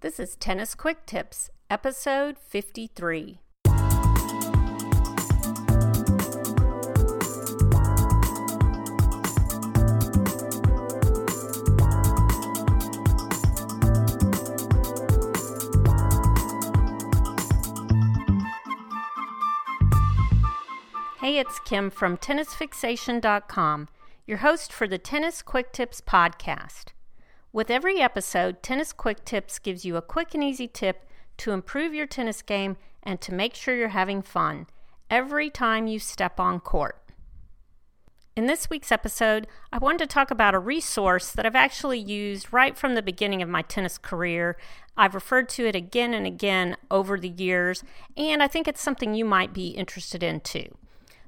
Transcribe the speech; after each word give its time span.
This 0.00 0.20
is 0.20 0.36
Tennis 0.36 0.76
Quick 0.76 1.06
Tips, 1.06 1.50
episode 1.68 2.38
53. 2.38 3.40
Hey, 21.18 21.38
it's 21.38 21.58
Kim 21.64 21.90
from 21.90 22.16
TennisFixation.com, 22.16 23.88
your 24.28 24.38
host 24.38 24.72
for 24.72 24.86
the 24.86 24.98
Tennis 24.98 25.42
Quick 25.42 25.72
Tips 25.72 26.00
podcast. 26.00 26.92
With 27.50 27.70
every 27.70 27.98
episode, 28.00 28.62
Tennis 28.62 28.92
Quick 28.92 29.24
Tips 29.24 29.58
gives 29.58 29.84
you 29.84 29.96
a 29.96 30.02
quick 30.02 30.34
and 30.34 30.44
easy 30.44 30.68
tip 30.68 31.08
to 31.38 31.52
improve 31.52 31.94
your 31.94 32.06
tennis 32.06 32.42
game 32.42 32.76
and 33.02 33.22
to 33.22 33.32
make 33.32 33.54
sure 33.54 33.74
you're 33.74 33.88
having 33.88 34.20
fun 34.20 34.66
every 35.08 35.48
time 35.48 35.86
you 35.86 35.98
step 35.98 36.38
on 36.38 36.60
court. 36.60 37.00
In 38.36 38.46
this 38.46 38.68
week's 38.68 38.92
episode, 38.92 39.46
I 39.72 39.78
wanted 39.78 40.00
to 40.00 40.06
talk 40.06 40.30
about 40.30 40.54
a 40.54 40.58
resource 40.58 41.32
that 41.32 41.46
I've 41.46 41.56
actually 41.56 41.98
used 41.98 42.52
right 42.52 42.76
from 42.76 42.94
the 42.94 43.02
beginning 43.02 43.40
of 43.40 43.48
my 43.48 43.62
tennis 43.62 43.96
career. 43.96 44.58
I've 44.94 45.14
referred 45.14 45.48
to 45.50 45.66
it 45.66 45.74
again 45.74 46.12
and 46.12 46.26
again 46.26 46.76
over 46.90 47.18
the 47.18 47.30
years, 47.30 47.82
and 48.14 48.42
I 48.42 48.46
think 48.46 48.68
it's 48.68 48.82
something 48.82 49.14
you 49.14 49.24
might 49.24 49.54
be 49.54 49.68
interested 49.68 50.22
in 50.22 50.40
too. 50.40 50.76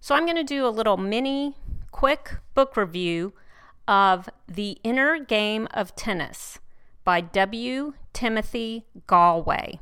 So 0.03 0.15
I'm 0.15 0.27
going 0.27 0.37
to 0.37 0.45
do 0.45 0.67
a 0.67 0.69
little 0.69 0.99
mini, 0.99 1.57
quick 1.91 2.37
book 2.55 2.77
review 2.77 3.33
of 3.91 4.31
The 4.47 4.79
Inner 4.85 5.19
Game 5.19 5.67
of 5.73 5.97
Tennis 5.97 6.61
by 7.05 7.21
W. 7.21 7.95
Timothy 8.13 8.87
Gallwey. 9.09 9.81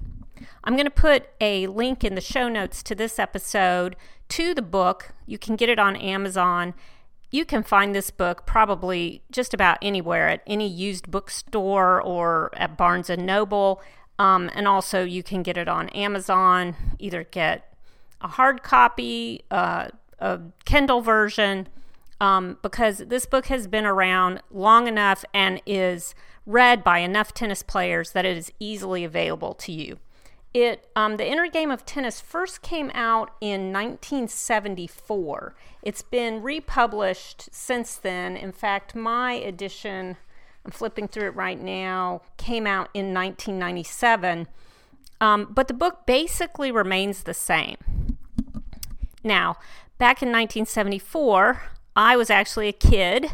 I'm 0.65 0.75
going 0.75 0.87
to 0.87 0.91
put 0.91 1.29
a 1.43 1.67
link 1.67 2.03
in 2.03 2.15
the 2.15 2.23
show 2.23 2.49
notes 2.49 2.83
to 2.85 2.95
this 2.95 3.19
episode 3.19 3.97
to 4.31 4.55
the 4.55 4.63
book. 4.63 5.11
You 5.27 5.37
can 5.37 5.57
get 5.57 5.69
it 5.69 5.79
on 5.79 5.95
Amazon. 5.95 6.73
You 7.31 7.45
can 7.45 7.63
find 7.63 7.95
this 7.95 8.11
book 8.11 8.47
probably 8.47 9.21
just 9.31 9.53
about 9.53 9.77
anywhere 9.83 10.31
at 10.31 10.43
any 10.47 10.67
used 10.67 11.11
bookstore 11.11 12.01
or 12.01 12.51
at 12.55 12.79
Barnes 12.79 13.11
and 13.11 13.27
Noble. 13.27 13.83
Um, 14.19 14.51
and 14.55 14.67
also, 14.67 15.05
you 15.05 15.23
can 15.23 15.43
get 15.43 15.59
it 15.59 15.69
on 15.69 15.91
Amazon. 15.91 16.75
Either 16.99 17.25
get 17.25 17.75
a 18.23 18.29
hard 18.29 18.63
copy, 18.63 19.43
uh, 19.51 19.89
a 20.19 20.41
Kindle 20.65 21.03
version, 21.03 21.69
um, 22.21 22.59
because 22.63 22.99
this 22.99 23.27
book 23.27 23.47
has 23.47 23.67
been 23.67 23.87
around 23.87 24.43
long 24.51 24.87
enough 24.87 25.25
and 25.33 25.63
is 25.67 26.15
read 26.47 26.83
by 26.83 26.99
enough 26.99 27.35
tennis 27.35 27.63
players 27.63 28.13
that 28.13 28.25
it 28.25 28.37
is 28.37 28.53
easily 28.59 29.05
available 29.05 29.55
to 29.55 29.73
you. 29.73 29.99
It, 30.55 30.89
um, 30.97 31.19
the 31.19 31.31
Inner 31.31 31.47
Game 31.47 31.71
of 31.71 31.85
Tennis 31.85 32.21
first 32.21 32.63
came 32.63 32.91
out 32.95 33.33
in 33.41 33.73
1974. 33.73 35.55
It's 35.83 36.03
been 36.03 36.43
republished 36.43 37.49
since 37.53 37.97
then. 37.97 38.37
In 38.37 38.53
fact, 38.53 38.95
my 38.95 39.35
edition, 39.35 40.17
I'm 40.65 40.71
flipping 40.71 41.07
through 41.07 41.29
it 41.29 41.37
right 41.37 41.61
now, 41.61 42.23
came 42.39 42.67
out 42.67 42.89
in 42.95 43.13
1997. 43.13 44.49
Um, 45.21 45.49
but 45.51 45.69
the 45.69 45.75
book 45.75 46.07
basically 46.07 46.73
remains 46.73 47.25
the 47.25 47.35
same. 47.35 47.77
Now, 49.23 49.57
back 49.99 50.23
in 50.23 50.29
1974, 50.29 51.63
I 51.99 52.17
was 52.17 52.31
actually 52.31 52.69
a 52.69 52.73
kid 52.73 53.33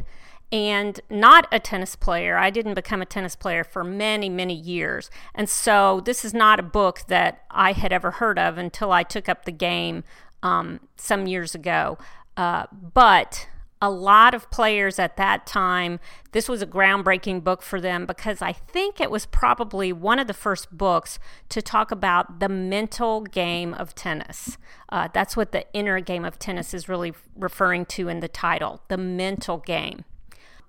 and 0.50 0.98
not 1.10 1.46
a 1.52 1.60
tennis 1.60 1.96
player. 1.96 2.38
I 2.38 2.48
didn't 2.48 2.72
become 2.72 3.02
a 3.02 3.06
tennis 3.06 3.36
player 3.36 3.62
for 3.62 3.84
many, 3.84 4.30
many 4.30 4.54
years. 4.54 5.10
And 5.34 5.50
so 5.50 6.00
this 6.00 6.24
is 6.24 6.32
not 6.32 6.58
a 6.58 6.62
book 6.62 7.02
that 7.08 7.44
I 7.50 7.72
had 7.72 7.92
ever 7.92 8.12
heard 8.12 8.38
of 8.38 8.56
until 8.56 8.90
I 8.90 9.02
took 9.02 9.28
up 9.28 9.44
the 9.44 9.52
game 9.52 10.02
um, 10.42 10.80
some 10.96 11.26
years 11.26 11.54
ago. 11.54 11.98
Uh, 12.38 12.64
but 12.72 13.48
a 13.82 13.90
lot 13.90 14.34
of 14.34 14.50
players 14.50 14.98
at 14.98 15.16
that 15.16 15.46
time, 15.46 16.00
this 16.32 16.48
was 16.48 16.62
a 16.62 16.66
groundbreaking 16.66 17.44
book 17.44 17.60
for 17.60 17.80
them 17.80 18.06
because 18.06 18.40
I 18.40 18.52
think 18.52 19.00
it 19.00 19.10
was 19.10 19.26
probably 19.26 19.92
one 19.92 20.18
of 20.18 20.26
the 20.26 20.34
first 20.34 20.76
books 20.76 21.18
to 21.50 21.60
talk 21.60 21.90
about 21.90 22.40
the 22.40 22.48
mental 22.48 23.22
game 23.22 23.74
of 23.74 23.94
tennis. 23.94 24.56
Uh, 24.88 25.08
that's 25.12 25.36
what 25.36 25.52
the 25.52 25.66
inner 25.72 26.00
game 26.00 26.24
of 26.24 26.38
tennis 26.38 26.72
is 26.72 26.88
really 26.88 27.12
referring 27.36 27.84
to 27.86 28.08
in 28.08 28.20
the 28.20 28.28
title 28.28 28.80
the 28.88 28.96
mental 28.96 29.58
game. 29.58 30.04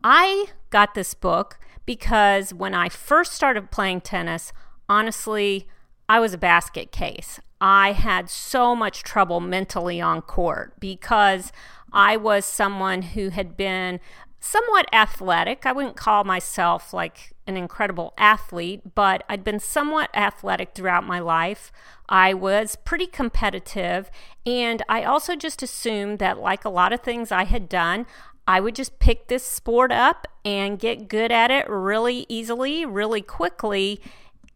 I 0.04 0.48
got 0.70 0.94
this 0.94 1.14
book 1.14 1.58
because 1.86 2.54
when 2.54 2.74
I 2.74 2.90
first 2.90 3.34
started 3.34 3.72
playing 3.72 4.02
tennis, 4.02 4.52
honestly, 4.90 5.68
I 6.08 6.20
was 6.20 6.34
a 6.34 6.38
basket 6.38 6.92
case. 6.92 7.40
I 7.68 7.94
had 7.94 8.30
so 8.30 8.76
much 8.76 9.02
trouble 9.02 9.40
mentally 9.40 10.00
on 10.00 10.22
court 10.22 10.80
because 10.80 11.52
I 11.92 12.16
was 12.16 12.46
someone 12.46 13.02
who 13.02 13.30
had 13.30 13.58
been 13.58 14.00
somewhat 14.40 14.88
athletic. 14.94 15.66
I 15.66 15.72
wouldn't 15.72 15.96
call 15.96 16.24
myself 16.24 16.94
like 16.94 17.34
an 17.48 17.58
incredible 17.58 18.14
athlete, 18.20 18.94
but 18.94 19.24
I'd 19.28 19.44
been 19.44 19.60
somewhat 19.60 20.12
athletic 20.14 20.76
throughout 20.76 21.08
my 21.08 21.18
life. 21.18 21.72
I 22.08 22.36
was 22.36 22.76
pretty 22.76 23.08
competitive, 23.08 24.12
and 24.46 24.84
I 24.88 25.02
also 25.02 25.36
just 25.36 25.64
assumed 25.64 26.20
that, 26.20 26.38
like 26.38 26.66
a 26.66 26.70
lot 26.70 26.94
of 26.94 27.02
things 27.02 27.32
I 27.32 27.46
had 27.46 27.68
done, 27.68 28.06
I 28.48 28.60
would 28.60 28.76
just 28.76 29.00
pick 29.00 29.28
this 29.28 29.44
sport 29.44 29.92
up 29.92 30.28
and 30.46 30.78
get 30.78 31.08
good 31.08 31.32
at 31.32 31.50
it 31.50 31.68
really 31.68 32.28
easily, 32.30 32.86
really 32.86 33.24
quickly. 33.24 34.00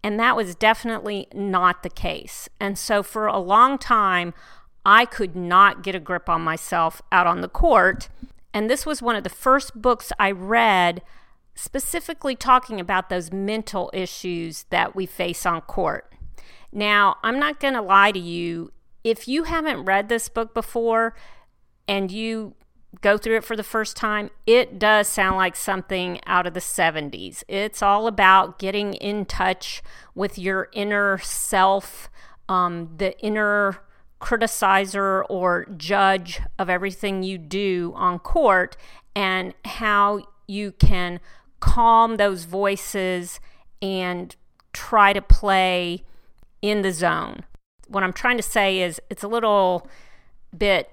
And 0.03 0.19
that 0.19 0.35
was 0.35 0.55
definitely 0.55 1.27
not 1.33 1.83
the 1.83 1.89
case. 1.89 2.47
And 2.59 2.77
so 2.77 3.03
for 3.03 3.27
a 3.27 3.39
long 3.39 3.77
time, 3.77 4.33
I 4.85 5.05
could 5.05 5.35
not 5.35 5.83
get 5.83 5.95
a 5.95 5.99
grip 5.99 6.29
on 6.29 6.41
myself 6.41 7.01
out 7.11 7.27
on 7.27 7.41
the 7.41 7.49
court. 7.49 8.09
And 8.53 8.69
this 8.69 8.85
was 8.85 9.01
one 9.01 9.15
of 9.15 9.23
the 9.23 9.29
first 9.29 9.81
books 9.81 10.11
I 10.17 10.31
read 10.31 11.01
specifically 11.53 12.35
talking 12.35 12.79
about 12.79 13.09
those 13.09 13.33
mental 13.33 13.91
issues 13.93 14.63
that 14.69 14.95
we 14.95 15.05
face 15.05 15.45
on 15.45 15.59
court. 15.61 16.13
Now, 16.71 17.17
I'm 17.21 17.37
not 17.37 17.59
going 17.59 17.73
to 17.73 17.81
lie 17.81 18.13
to 18.13 18.19
you. 18.19 18.71
If 19.03 19.27
you 19.27 19.43
haven't 19.43 19.85
read 19.85 20.07
this 20.07 20.29
book 20.29 20.53
before 20.53 21.15
and 21.87 22.11
you 22.11 22.55
go 23.01 23.17
through 23.17 23.37
it 23.37 23.43
for 23.43 23.55
the 23.55 23.63
first 23.63 23.95
time, 23.95 24.29
it 24.47 24.79
does 24.79 25.07
sound 25.07 25.37
like 25.37 25.55
something 25.55 26.19
out 26.25 26.47
of 26.47 26.53
the 26.53 26.59
70s. 26.59 27.43
It's 27.47 27.81
all 27.81 28.07
about 28.07 28.59
getting 28.59 28.93
in 28.95 29.25
touch 29.25 29.81
with 30.15 30.37
your 30.37 30.69
inner 30.73 31.17
self, 31.19 32.09
um, 32.47 32.89
the 32.97 33.17
inner 33.19 33.79
criticizer 34.19 35.23
or 35.29 35.65
judge 35.77 36.41
of 36.57 36.69
everything 36.69 37.23
you 37.23 37.37
do 37.37 37.93
on 37.95 38.19
court 38.19 38.75
and 39.15 39.53
how 39.65 40.21
you 40.47 40.71
can 40.71 41.19
calm 41.59 42.17
those 42.17 42.43
voices 42.43 43.39
and 43.81 44.35
try 44.73 45.13
to 45.13 45.21
play 45.21 46.03
in 46.61 46.81
the 46.81 46.91
zone. 46.91 47.45
What 47.87 48.03
I'm 48.03 48.13
trying 48.13 48.37
to 48.37 48.43
say 48.43 48.81
is 48.81 48.99
it's 49.09 49.23
a 49.23 49.27
little 49.27 49.87
bit 50.55 50.89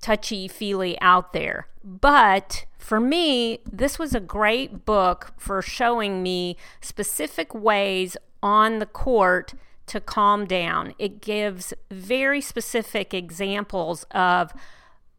touchy 0.00 0.48
feely 0.48 1.00
out 1.00 1.32
there. 1.32 1.68
But 1.82 2.64
for 2.78 3.00
me, 3.00 3.60
this 3.70 3.98
was 3.98 4.14
a 4.14 4.20
great 4.20 4.84
book 4.84 5.32
for 5.36 5.62
showing 5.62 6.22
me 6.22 6.56
specific 6.80 7.54
ways 7.54 8.16
on 8.42 8.78
the 8.78 8.86
court 8.86 9.54
to 9.86 10.00
calm 10.00 10.46
down. 10.46 10.94
It 10.98 11.20
gives 11.20 11.72
very 11.90 12.40
specific 12.40 13.14
examples 13.14 14.04
of 14.10 14.52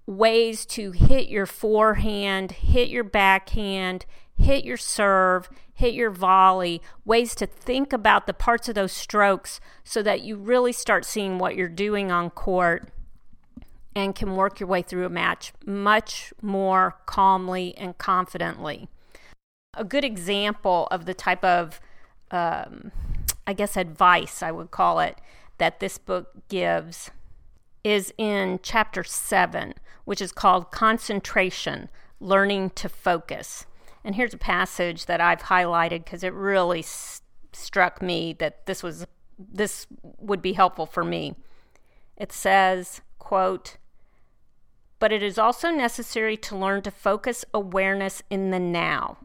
ways 0.06 0.66
to 0.66 0.92
hit 0.92 1.30
your 1.30 1.46
forehand, 1.46 2.52
hit 2.54 2.90
your 2.90 3.04
backhand, 3.04 4.06
hit 4.38 4.64
your 4.64 4.78
serve, 4.78 5.50
hit 5.74 5.94
your 5.94 6.10
volley, 6.10 6.82
ways 7.06 7.36
to 7.36 7.46
think 7.46 7.92
about 7.94 8.28
the 8.28 8.34
parts 8.34 8.70
of 8.70 8.76
those 8.76 8.94
strokes 8.94 9.60
so 9.84 10.02
that 10.02 10.22
you 10.22 10.36
really 10.36 10.74
start 10.74 11.06
seeing 11.06 11.38
what 11.38 11.56
you're 11.56 11.68
doing 11.68 12.12
on 12.12 12.30
court 12.30 12.90
and 13.98 14.16
can 14.16 14.36
work 14.36 14.60
your 14.60 14.70
way 14.70 14.82
through 14.82 15.06
a 15.06 15.10
match 15.10 15.52
much 15.66 16.32
more 16.42 16.96
calmly 17.06 17.76
and 17.78 17.98
confidently. 17.98 18.88
A 19.74 19.84
good 19.84 20.06
example 20.06 20.88
of 20.92 21.06
the 21.06 21.14
type 21.14 21.44
of 21.44 21.82
um, 22.32 22.92
I 23.48 23.54
guess, 23.54 23.78
advice, 23.78 24.44
I 24.44 24.52
would 24.52 24.72
call 24.72 25.00
it, 25.00 25.20
that 25.58 25.80
this 25.80 25.98
book 25.98 26.32
gives 26.50 27.10
is 27.84 28.14
in 28.18 28.60
chapter 28.62 29.04
seven, 29.06 29.74
which 30.04 30.22
is 30.22 30.34
called 30.34 30.72
Concentration 30.72 31.88
Learning 32.20 32.70
to 32.72 32.90
Focus. 32.90 33.66
And 34.04 34.16
here's 34.16 34.34
a 34.34 34.38
passage 34.38 35.06
that 35.06 35.22
I've 35.22 35.44
highlighted 35.44 36.04
because 36.04 36.24
it 36.24 36.34
really 36.34 36.84
struck 37.54 38.02
me 38.02 38.34
that 38.40 38.66
this 38.66 38.84
was 38.84 39.08
this 39.40 39.86
would 40.02 40.42
be 40.42 40.54
helpful 40.54 40.86
for 40.86 41.04
me. 41.04 41.36
It 42.18 42.32
says, 42.32 43.02
quote, 43.20 43.78
but 45.00 45.12
it 45.12 45.22
is 45.22 45.38
also 45.38 45.70
necessary 45.70 46.38
to 46.38 46.58
learn 46.58 46.82
to 46.82 46.92
focus 46.92 47.46
awareness 47.54 48.24
in 48.30 48.52
the 48.52 48.60
now. 48.60 49.18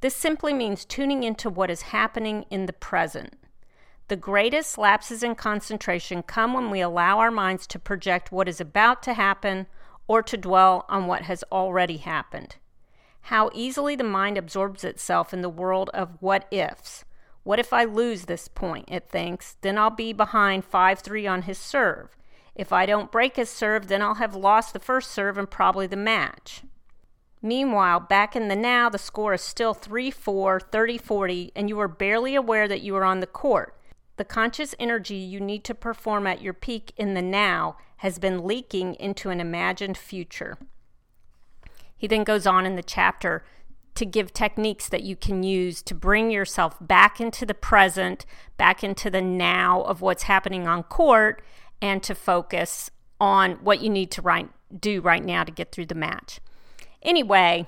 This 0.00 0.16
simply 0.16 0.54
means 0.54 0.84
tuning 0.84 1.22
into 1.22 1.50
what 1.50 1.70
is 1.70 1.82
happening 1.82 2.46
in 2.50 2.66
the 2.66 2.72
present. 2.72 3.34
The 4.08 4.16
greatest 4.16 4.78
lapses 4.78 5.22
in 5.22 5.34
concentration 5.34 6.22
come 6.22 6.52
when 6.52 6.70
we 6.70 6.80
allow 6.80 7.18
our 7.18 7.30
minds 7.30 7.66
to 7.68 7.78
project 7.78 8.32
what 8.32 8.48
is 8.48 8.60
about 8.60 9.02
to 9.04 9.14
happen 9.14 9.66
or 10.08 10.22
to 10.22 10.36
dwell 10.36 10.84
on 10.88 11.06
what 11.06 11.22
has 11.22 11.44
already 11.52 11.98
happened. 11.98 12.56
How 13.22 13.50
easily 13.54 13.94
the 13.94 14.02
mind 14.02 14.36
absorbs 14.38 14.82
itself 14.82 15.32
in 15.32 15.42
the 15.42 15.48
world 15.48 15.90
of 15.94 16.16
what 16.20 16.48
ifs. 16.50 17.04
What 17.44 17.60
if 17.60 17.72
I 17.72 17.84
lose 17.84 18.24
this 18.24 18.48
point? 18.48 18.86
It 18.88 19.08
thinks. 19.08 19.56
Then 19.60 19.78
I'll 19.78 19.90
be 19.90 20.12
behind 20.12 20.64
5 20.64 20.98
3 20.98 21.26
on 21.26 21.42
his 21.42 21.58
serve. 21.58 22.16
If 22.54 22.72
I 22.72 22.86
don't 22.86 23.12
break 23.12 23.36
his 23.36 23.48
serve, 23.48 23.88
then 23.88 24.02
I'll 24.02 24.14
have 24.14 24.34
lost 24.34 24.72
the 24.72 24.80
first 24.80 25.10
serve 25.10 25.38
and 25.38 25.50
probably 25.50 25.86
the 25.86 25.96
match. 25.96 26.62
Meanwhile, 27.42 28.00
back 28.00 28.36
in 28.36 28.48
the 28.48 28.56
now, 28.56 28.90
the 28.90 28.98
score 28.98 29.34
is 29.34 29.40
still 29.40 29.72
3 29.72 30.10
4, 30.10 30.60
30 30.60 30.98
40, 30.98 31.52
and 31.56 31.68
you 31.68 31.80
are 31.80 31.88
barely 31.88 32.34
aware 32.34 32.68
that 32.68 32.82
you 32.82 32.94
are 32.96 33.04
on 33.04 33.20
the 33.20 33.26
court. 33.26 33.76
The 34.16 34.24
conscious 34.24 34.74
energy 34.78 35.16
you 35.16 35.40
need 35.40 35.64
to 35.64 35.74
perform 35.74 36.26
at 36.26 36.42
your 36.42 36.52
peak 36.52 36.92
in 36.96 37.14
the 37.14 37.22
now 37.22 37.78
has 37.98 38.18
been 38.18 38.46
leaking 38.46 38.94
into 38.96 39.30
an 39.30 39.40
imagined 39.40 39.96
future. 39.96 40.58
He 41.96 42.06
then 42.06 42.24
goes 42.24 42.46
on 42.46 42.66
in 42.66 42.76
the 42.76 42.82
chapter 42.82 43.44
to 43.94 44.04
give 44.04 44.32
techniques 44.32 44.88
that 44.88 45.02
you 45.02 45.16
can 45.16 45.42
use 45.42 45.82
to 45.82 45.94
bring 45.94 46.30
yourself 46.30 46.76
back 46.80 47.20
into 47.20 47.44
the 47.44 47.54
present, 47.54 48.24
back 48.56 48.84
into 48.84 49.10
the 49.10 49.20
now 49.22 49.82
of 49.82 50.00
what's 50.00 50.24
happening 50.24 50.66
on 50.66 50.82
court, 50.82 51.42
and 51.82 52.02
to 52.02 52.14
focus 52.14 52.90
on 53.20 53.52
what 53.62 53.80
you 53.80 53.90
need 53.90 54.10
to 54.12 54.22
right, 54.22 54.48
do 54.78 55.00
right 55.00 55.24
now 55.24 55.44
to 55.44 55.52
get 55.52 55.72
through 55.72 55.86
the 55.86 55.94
match. 55.94 56.40
Anyway, 57.02 57.66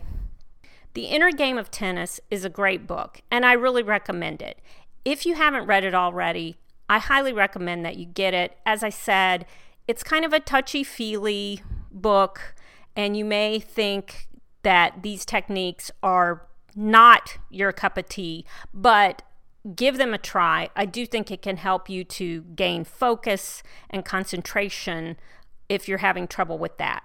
The 0.95 1.05
Inner 1.05 1.31
Game 1.31 1.59
of 1.59 1.71
Tennis 1.71 2.21
is 2.31 2.45
a 2.45 2.51
great 2.51 2.87
book, 2.87 3.23
and 3.31 3.45
I 3.45 3.53
really 3.53 3.83
recommend 3.83 4.43
it. 4.43 4.61
If 5.05 5.27
you 5.27 5.35
haven't 5.35 5.67
read 5.67 5.85
it 5.85 5.95
already, 5.95 6.57
I 6.89 6.99
highly 6.99 7.33
recommend 7.33 7.85
that 7.85 7.97
you 7.97 8.07
get 8.07 8.35
it. 8.35 8.57
As 8.67 8.83
I 8.83 8.91
said, 8.91 9.47
it's 9.89 10.03
kind 10.03 10.25
of 10.25 10.33
a 10.33 10.41
touchy 10.41 10.85
feely 10.85 11.63
book, 11.91 12.55
and 12.95 13.17
you 13.17 13.25
may 13.25 13.59
think 13.59 14.29
that 14.63 15.03
these 15.03 15.25
techniques 15.25 15.91
are 16.03 16.47
not 16.77 17.39
your 17.51 17.73
cup 17.73 17.99
of 17.99 18.09
tea, 18.09 18.45
but 18.73 19.23
give 19.75 19.99
them 19.99 20.13
a 20.13 20.19
try. 20.19 20.71
I 20.75 20.85
do 20.85 21.07
think 21.07 21.31
it 21.31 21.43
can 21.43 21.57
help 21.57 21.89
you 21.89 22.05
to 22.05 22.43
gain 22.43 22.85
focus 22.85 23.63
and 23.91 24.05
concentration 24.05 25.17
if 25.69 25.89
you're 25.89 25.99
having 25.99 26.27
trouble 26.27 26.59
with 26.59 26.79
that. 26.79 27.05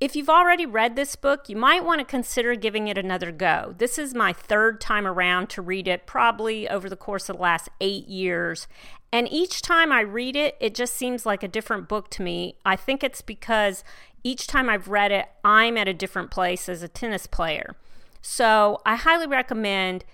If 0.00 0.14
you've 0.14 0.28
already 0.28 0.64
read 0.64 0.94
this 0.94 1.16
book, 1.16 1.48
you 1.48 1.56
might 1.56 1.84
want 1.84 1.98
to 1.98 2.04
consider 2.04 2.54
giving 2.54 2.86
it 2.86 2.96
another 2.96 3.32
go. 3.32 3.74
This 3.78 3.98
is 3.98 4.14
my 4.14 4.32
third 4.32 4.80
time 4.80 5.08
around 5.08 5.50
to 5.50 5.62
read 5.62 5.88
it, 5.88 6.06
probably 6.06 6.68
over 6.68 6.88
the 6.88 6.96
course 6.96 7.28
of 7.28 7.36
the 7.36 7.42
last 7.42 7.68
eight 7.80 8.06
years. 8.06 8.68
And 9.12 9.30
each 9.30 9.60
time 9.60 9.90
I 9.90 10.02
read 10.02 10.36
it, 10.36 10.56
it 10.60 10.76
just 10.76 10.94
seems 10.94 11.26
like 11.26 11.42
a 11.42 11.48
different 11.48 11.88
book 11.88 12.10
to 12.10 12.22
me. 12.22 12.58
I 12.64 12.76
think 12.76 13.02
it's 13.02 13.22
because 13.22 13.82
each 14.22 14.46
time 14.46 14.70
I've 14.70 14.86
read 14.86 15.10
it, 15.10 15.26
I'm 15.42 15.76
at 15.76 15.88
a 15.88 15.94
different 15.94 16.30
place 16.30 16.68
as 16.68 16.82
a 16.84 16.88
tennis 16.88 17.26
player. 17.26 17.74
So 18.22 18.80
I 18.86 18.94
highly 18.94 19.26
recommend 19.26 20.04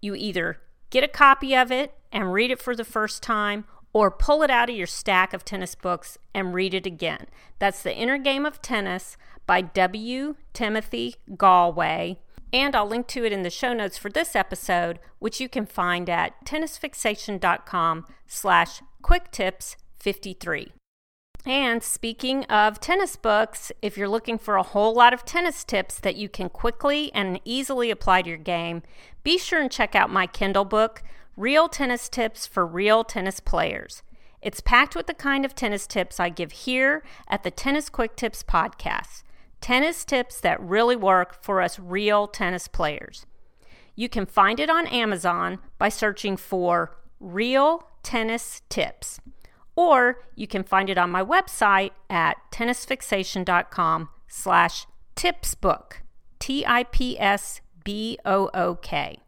you 0.00 0.16
either 0.16 0.58
get 0.90 1.04
a 1.04 1.08
copy 1.08 1.54
of 1.54 1.70
it 1.70 1.94
and 2.12 2.32
read 2.32 2.50
it 2.50 2.60
for 2.60 2.74
the 2.74 2.84
first 2.84 3.22
time 3.22 3.64
or 3.92 4.10
pull 4.10 4.42
it 4.42 4.50
out 4.50 4.70
of 4.70 4.76
your 4.76 4.86
stack 4.86 5.32
of 5.32 5.44
tennis 5.44 5.74
books 5.74 6.18
and 6.34 6.54
read 6.54 6.74
it 6.74 6.86
again. 6.86 7.26
That's 7.58 7.82
The 7.82 7.94
Inner 7.94 8.18
Game 8.18 8.44
of 8.46 8.62
Tennis 8.62 9.16
by 9.46 9.62
W. 9.62 10.36
Timothy 10.52 11.16
Gallwey. 11.30 12.18
And 12.52 12.74
I'll 12.74 12.86
link 12.86 13.06
to 13.08 13.24
it 13.24 13.32
in 13.32 13.42
the 13.42 13.50
show 13.50 13.74
notes 13.74 13.98
for 13.98 14.10
this 14.10 14.34
episode, 14.34 15.00
which 15.18 15.40
you 15.40 15.48
can 15.48 15.66
find 15.66 16.08
at 16.08 16.44
tennisfixation.com 16.46 18.06
slash 18.26 18.80
quicktips53. 19.02 20.70
And 21.46 21.82
speaking 21.82 22.44
of 22.44 22.80
tennis 22.80 23.16
books, 23.16 23.72
if 23.80 23.96
you're 23.96 24.08
looking 24.08 24.38
for 24.38 24.56
a 24.56 24.62
whole 24.62 24.94
lot 24.94 25.14
of 25.14 25.24
tennis 25.24 25.64
tips 25.64 25.98
that 26.00 26.16
you 26.16 26.28
can 26.28 26.48
quickly 26.48 27.12
and 27.14 27.40
easily 27.44 27.90
apply 27.90 28.22
to 28.22 28.28
your 28.28 28.38
game, 28.38 28.82
be 29.28 29.36
sure 29.36 29.60
and 29.60 29.70
check 29.70 29.94
out 29.94 30.08
my 30.08 30.26
Kindle 30.26 30.64
book, 30.64 31.02
Real 31.36 31.68
Tennis 31.68 32.08
Tips 32.08 32.46
for 32.46 32.66
Real 32.66 33.04
Tennis 33.04 33.40
Players. 33.40 34.02
It's 34.40 34.62
packed 34.62 34.96
with 34.96 35.06
the 35.06 35.12
kind 35.12 35.44
of 35.44 35.54
tennis 35.54 35.86
tips 35.86 36.18
I 36.18 36.30
give 36.30 36.50
here 36.50 37.02
at 37.28 37.42
the 37.42 37.50
Tennis 37.50 37.90
Quick 37.90 38.16
Tips 38.16 38.42
podcast. 38.42 39.24
Tennis 39.60 40.06
tips 40.06 40.40
that 40.40 40.58
really 40.62 40.96
work 40.96 41.42
for 41.44 41.60
us 41.60 41.78
real 41.78 42.26
tennis 42.26 42.68
players. 42.68 43.26
You 43.94 44.08
can 44.08 44.24
find 44.24 44.58
it 44.58 44.70
on 44.70 44.86
Amazon 44.86 45.58
by 45.76 45.90
searching 45.90 46.38
for 46.38 46.96
Real 47.20 47.86
Tennis 48.02 48.62
Tips, 48.70 49.20
or 49.76 50.24
you 50.36 50.46
can 50.46 50.64
find 50.64 50.88
it 50.88 50.96
on 50.96 51.10
my 51.10 51.22
website 51.22 51.90
at 52.08 52.38
tennisfixation.com 52.50 54.08
slash 54.26 54.86
tipsbook, 55.16 56.00
T-I-P-S-B-O-O-K. 57.88 59.18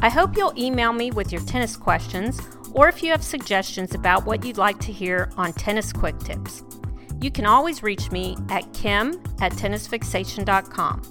I 0.00 0.08
hope 0.08 0.36
you'll 0.36 0.52
email 0.58 0.92
me 0.92 1.10
with 1.10 1.32
your 1.32 1.40
tennis 1.42 1.76
questions 1.76 2.40
or 2.72 2.88
if 2.88 3.02
you 3.02 3.10
have 3.10 3.22
suggestions 3.22 3.94
about 3.94 4.26
what 4.26 4.44
you'd 4.44 4.58
like 4.58 4.78
to 4.80 4.92
hear 4.92 5.30
on 5.36 5.52
Tennis 5.54 5.92
Quick 5.92 6.18
Tips. 6.18 6.62
You 7.20 7.30
can 7.30 7.46
always 7.46 7.82
reach 7.82 8.10
me 8.10 8.36
at 8.50 8.70
kim 8.74 9.22
at 9.40 9.52
tennisfixation.com. 9.52 11.02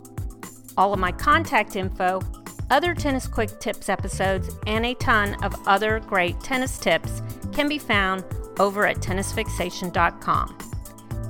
All 0.77 0.93
of 0.93 0.99
my 0.99 1.11
contact 1.11 1.75
info, 1.75 2.21
other 2.69 2.93
Tennis 2.93 3.27
Quick 3.27 3.59
Tips 3.59 3.89
episodes, 3.89 4.49
and 4.67 4.85
a 4.85 4.93
ton 4.95 5.35
of 5.43 5.55
other 5.67 5.99
great 5.99 6.39
tennis 6.41 6.77
tips 6.77 7.21
can 7.51 7.67
be 7.67 7.79
found 7.79 8.23
over 8.59 8.85
at 8.85 8.97
tennisfixation.com. 8.97 10.57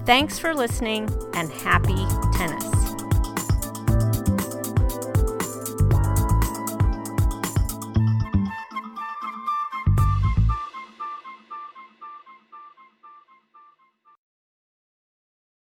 Thanks 0.06 0.40
for 0.40 0.54
listening 0.54 1.10
and 1.34 1.50
happy 1.52 2.06
tennis. 2.34 2.73